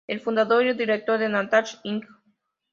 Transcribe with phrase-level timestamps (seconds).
[0.07, 2.07] El fundador y director de "Natasha, Inc.